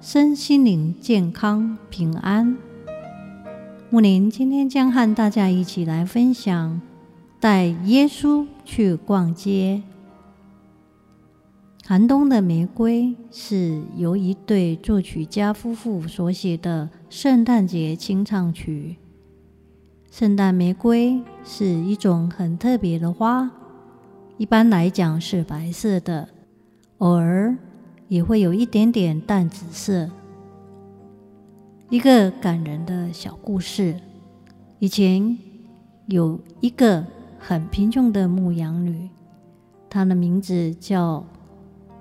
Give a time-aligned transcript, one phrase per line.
[0.00, 2.56] 身心灵健康平安。
[3.90, 6.80] 木林今天将和大家一起来分享
[7.40, 9.82] 带耶稣去逛街。
[11.84, 18.96] 寒冬的玫瑰是由一对作曲家夫妇所写的圣诞节清唱曲。
[20.10, 23.50] 圣诞玫瑰是一种很特别的花，
[24.36, 26.28] 一般来讲是白色的，
[26.98, 27.56] 偶尔。
[28.08, 30.10] 也会有一点点淡紫色。
[31.88, 34.00] 一个感人的小故事：
[34.78, 35.38] 以前
[36.06, 37.04] 有一个
[37.38, 39.08] 很贫穷的牧羊女，
[39.88, 41.24] 她的名字叫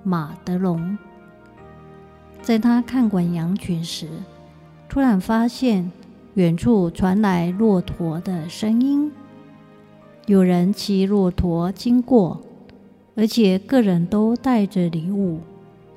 [0.03, 0.97] 马德龙。
[2.41, 4.07] 在她看管羊群时，
[4.89, 5.91] 突然发现
[6.35, 9.11] 远处传来骆驼的声音，
[10.27, 12.41] 有人骑骆驼经过，
[13.15, 15.39] 而且个人都带着礼物。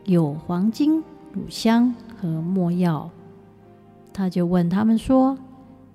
[0.09, 3.11] 有黄金、乳香和没药，
[4.11, 5.37] 他就问他们说：“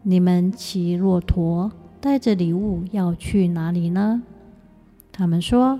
[0.03, 4.21] 你们骑骆驼带着礼物要去哪里呢？”
[5.11, 5.79] 他们说：“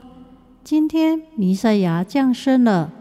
[0.66, 2.92] 今天弥赛亚降生了，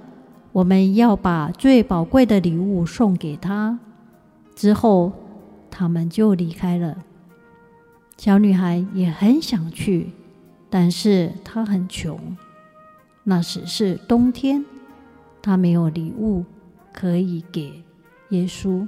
[0.53, 3.78] 我们要把最宝贵的礼物送给他。”
[4.55, 5.12] 之后，
[5.70, 6.98] 他们就离开了。
[8.19, 10.10] 小女孩也很想去，
[10.69, 12.36] 但是她很穷，
[13.25, 14.66] 那时是冬天。
[15.42, 16.44] 他没有礼物
[16.92, 17.82] 可以给
[18.30, 18.86] 耶稣，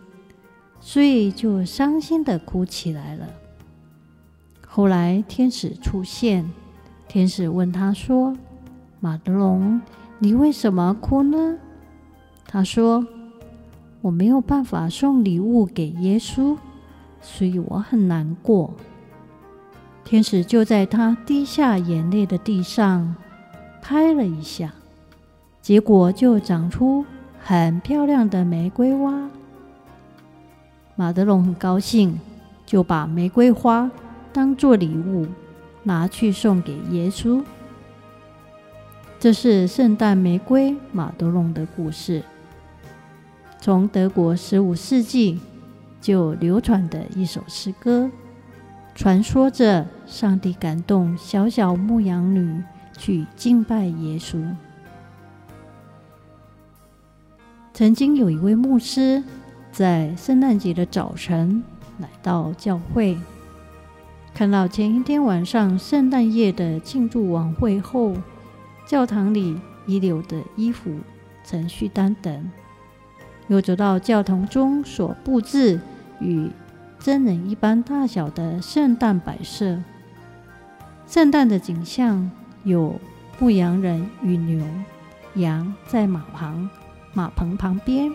[0.80, 3.26] 所以就伤心的哭起来了。
[4.66, 6.48] 后来天使出现，
[7.08, 8.36] 天使问他说
[9.00, 9.80] ：“马德龙，
[10.18, 11.58] 你为什么哭呢？”
[12.46, 13.06] 他说
[14.00, 16.56] ：“我没有办法送礼物给耶稣，
[17.20, 18.74] 所以我很难过。”
[20.04, 23.16] 天使就在他滴下眼泪的地上
[23.80, 24.72] 拍了一下。
[25.64, 27.06] 结果就长出
[27.40, 29.30] 很漂亮的玫瑰花。
[30.94, 32.20] 马德龙很高兴，
[32.66, 33.90] 就把玫瑰花
[34.30, 35.26] 当做礼物
[35.82, 37.42] 拿去送给耶稣。
[39.18, 42.22] 这是圣诞玫瑰马德龙的故事，
[43.58, 45.40] 从德国十五世纪
[45.98, 48.10] 就流传的一首诗歌，
[48.94, 52.62] 传说着上帝感动小小牧羊女
[52.98, 54.44] 去敬拜耶稣。
[57.74, 59.20] 曾经有一位牧师
[59.72, 61.60] 在圣诞节的早晨
[61.98, 63.18] 来到教会，
[64.32, 68.14] 看到前一天晚上圣诞夜的庆祝晚会后，
[68.86, 70.94] 教堂里遗留的衣服、
[71.44, 72.48] 程序单等，
[73.48, 75.80] 又走到教堂中所布置
[76.20, 76.48] 与
[77.00, 79.82] 真人一般大小的圣诞摆设。
[81.08, 82.30] 圣诞的景象
[82.62, 83.00] 有
[83.40, 84.64] 牧羊人与牛、
[85.34, 86.70] 羊在马旁。
[87.14, 88.12] 马棚旁边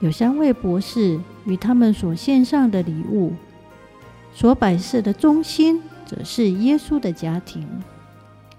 [0.00, 3.32] 有三位博士与他们所献上的礼物，
[4.34, 7.66] 所摆设的中心则是耶稣的家庭，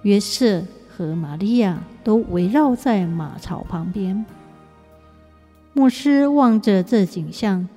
[0.04, 4.26] 约瑟和玛利亚都围绕在马槽旁边。
[5.74, 7.68] 牧师望着这景象，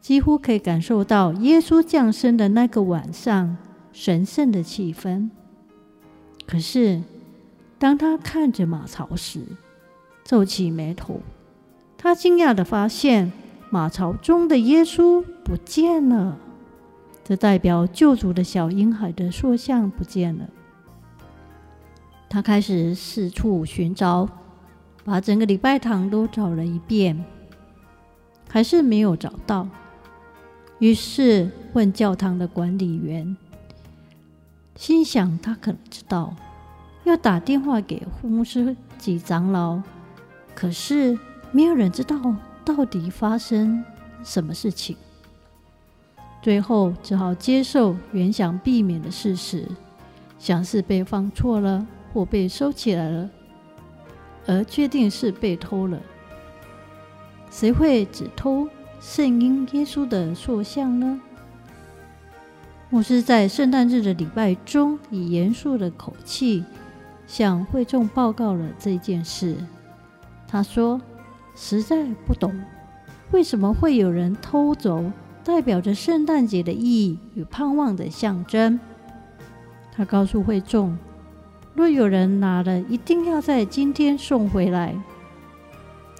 [0.00, 3.56] 几乎可以感受到耶稣降生的那个晚上
[3.92, 5.28] 神圣的气氛。
[6.46, 7.02] 可是，
[7.78, 9.40] 当他看着马槽时，
[10.26, 11.20] 皱起眉头，
[11.96, 13.30] 他惊讶地发现
[13.70, 16.36] 马槽中的耶稣不见了，
[17.22, 20.48] 这代表救主的小婴孩的塑像不见了。
[22.28, 24.28] 他开始四处寻找，
[25.04, 27.24] 把整个礼拜堂都找了一遍，
[28.48, 29.68] 还是没有找到。
[30.80, 33.36] 于是问教堂的管理员，
[34.74, 36.34] 心想他可能知道，
[37.04, 39.80] 要打电话给牧师及长老。
[40.56, 41.16] 可是
[41.52, 43.84] 没有人知道到底发生
[44.24, 44.96] 什么事情，
[46.40, 49.68] 最后只好接受原想避免的事实，
[50.38, 53.30] 想是被放错了或被收起来了，
[54.46, 56.00] 而确定是被偷了。
[57.50, 58.66] 谁会只偷
[58.98, 61.20] 圣婴耶稣的塑像呢？
[62.88, 66.64] 牧师在圣诞日的礼拜中，以严肃的口气
[67.26, 69.56] 向会众报告了这件事。
[70.56, 70.98] 他说
[71.54, 72.58] ：“实在不懂，
[73.30, 75.04] 为什么会有人偷走
[75.44, 78.80] 代表着圣诞节的意义与盼望的象征。
[79.92, 80.96] 他告诉会众，
[81.74, 84.96] 若有人拿了，一定要在今天送回来。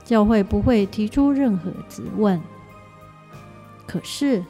[0.05, 2.39] 教会不会提出任何质问。
[3.87, 4.45] 可是，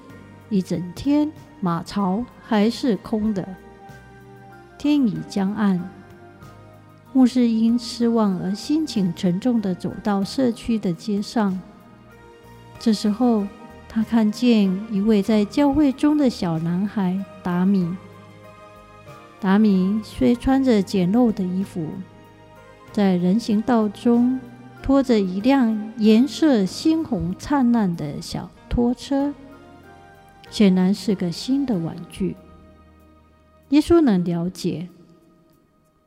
[0.51, 1.31] 一整天
[1.61, 3.49] 马槽还是空的。
[4.77, 5.81] 天已将暗，
[7.17, 11.59] 牧师因失望而心情沉重地走到社区的街上。
[12.79, 13.47] 这时候，
[13.89, 17.97] 他看见一位在教会中的小男孩达米。
[19.41, 21.89] 达米虽穿着简陋的衣服，
[22.93, 24.39] 在人行道中
[24.83, 29.33] 拖着一辆颜色鲜红灿烂的小拖车，
[30.51, 32.37] 显然是个新的玩具。
[33.71, 34.91] 耶稣能了解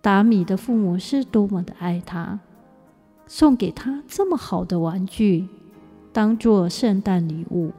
[0.02, 2.40] 达米的父母是多么的爱他，
[3.28, 5.48] 送给他这么好的玩具，
[6.14, 7.74] 当做圣诞礼物。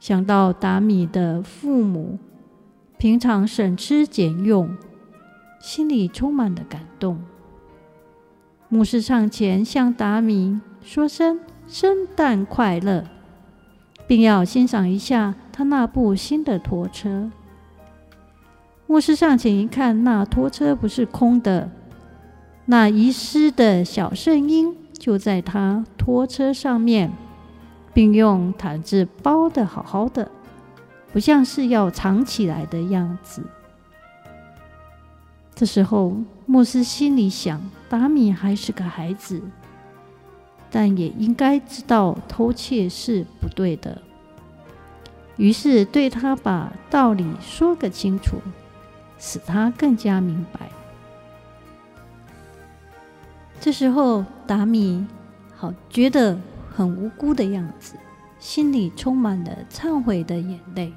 [0.00, 2.18] 想到达米的父母
[2.96, 4.76] 平常省吃俭用，
[5.60, 7.20] 心里充满了感动。
[8.70, 13.04] 牧师上前向达米说声“圣诞快乐”，
[14.08, 17.30] 并要欣赏一下他那部新的拖车。
[18.88, 21.70] 牧师上前一看，那拖车不是空的，
[22.64, 27.12] 那遗失的小圣婴就在他拖车上面，
[27.92, 30.30] 并用毯子包得好好的，
[31.12, 33.42] 不像是要藏起来的样子。
[35.54, 37.60] 这时候，牧师心里想：
[37.90, 39.42] 达米还是个孩子，
[40.70, 44.00] 但也应该知道偷窃是不对的，
[45.36, 48.38] 于是对他把道理说个清楚。
[49.18, 50.70] 使他更加明白。
[53.60, 55.04] 这时候，达米
[55.56, 56.38] 好觉得
[56.70, 57.94] 很无辜的样子，
[58.38, 60.92] 心里充满了忏悔的眼泪。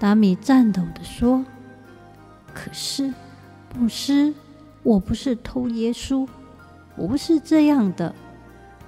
[0.00, 1.44] 达米颤抖地说
[2.54, 3.12] ：“可是，
[3.78, 4.32] 牧师，
[4.82, 6.26] 我不是偷耶稣，
[6.96, 8.14] 我不是这样的，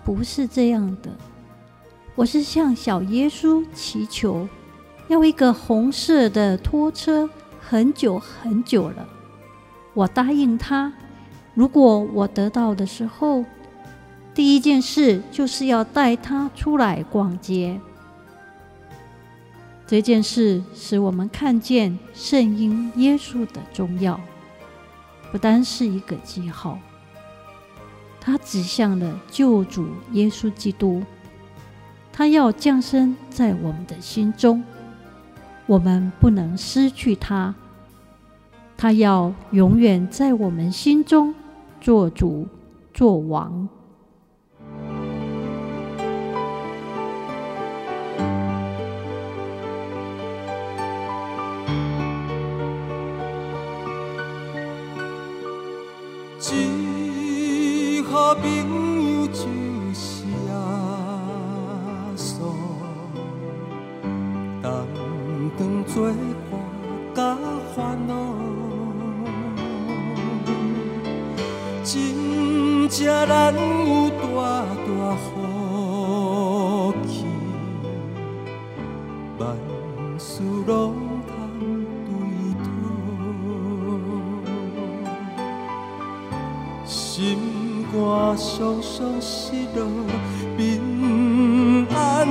[0.02, 1.10] 不是这样的。
[2.14, 4.48] 我是向小耶稣祈求，
[5.08, 7.28] 要一个红色的拖车。”
[7.66, 9.08] 很久很久了，
[9.94, 10.92] 我答应他，
[11.54, 13.44] 如果我得到的时候，
[14.34, 17.80] 第一件事就是要带他出来逛街。
[19.86, 24.20] 这件事使我们看见圣婴耶稣的重要，
[25.32, 26.78] 不单是一个记号，
[28.20, 31.02] 它指向了救主耶稣基督，
[32.12, 34.62] 他要降生在我们的心中。
[35.66, 37.54] 我们不能失去他，
[38.76, 41.34] 他要永远在我们心中
[41.80, 42.46] 做主
[42.92, 43.68] 做王。
[79.36, 79.56] 万
[80.16, 80.94] 事拢
[81.26, 81.32] 通
[82.06, 82.12] 对
[82.62, 82.66] 妥，
[86.86, 87.94] 心肝
[88.38, 89.80] 伤伤失落，
[90.56, 90.62] 平
[91.90, 92.28] 安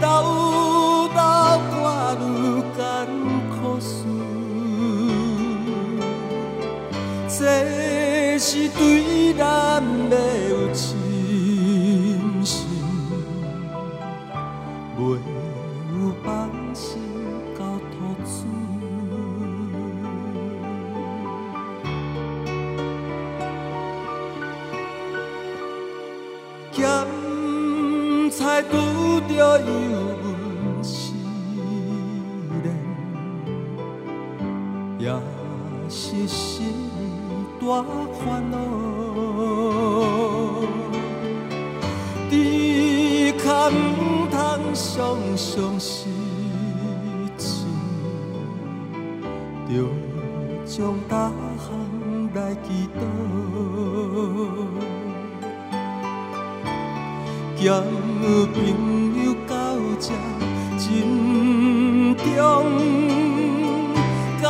[0.00, 0.04] 斗
[1.14, 1.18] 斗
[1.70, 1.74] 看
[2.20, 2.82] 愈艰
[3.48, 3.94] 苦事，
[7.28, 7.40] 这
[8.38, 9.42] 是对咱
[10.10, 10.14] 的
[10.50, 11.03] 有情。
[28.84, 29.66] 拄着油
[30.22, 31.14] 温时
[32.62, 32.66] 冷，
[34.98, 35.02] 也
[35.88, 36.64] 是心。
[37.60, 38.56] 大烦恼，
[42.28, 44.36] 只可唔通
[44.74, 46.12] 伤伤心
[47.38, 47.66] 情，
[49.66, 49.72] 就
[50.66, 51.64] 将大项
[52.34, 53.00] 来祈祷，
[57.56, 57.66] 咸
[58.52, 58.54] 朋
[59.24, 59.54] 友到
[59.98, 60.12] 这，
[60.78, 62.26] 心中
[64.42, 64.44] 感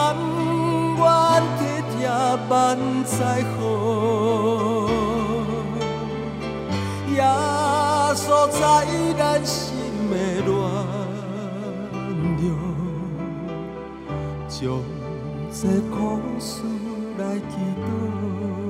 [0.98, 1.02] 恩
[1.58, 1.62] 皆
[1.96, 2.08] 爹
[2.48, 2.52] 万
[3.04, 3.14] 载
[3.56, 3.60] 好，
[7.08, 7.16] 也
[8.16, 8.58] 所在
[9.16, 9.54] 咱心
[10.10, 10.12] 的
[10.44, 10.50] 暖
[12.40, 12.44] 流，
[14.48, 14.58] 将
[15.52, 15.60] 这
[15.94, 15.94] 苦
[16.40, 16.50] 事
[17.18, 18.63] 来祈祷。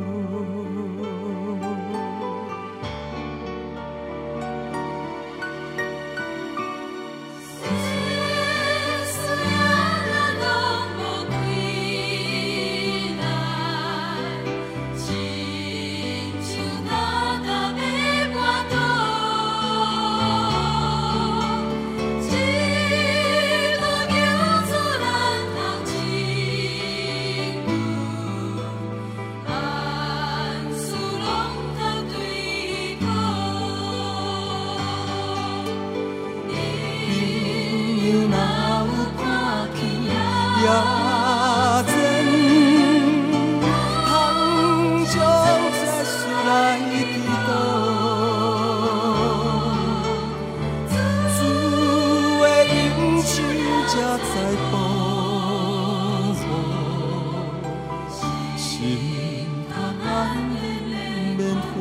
[58.84, 61.74] 心通安宁，免。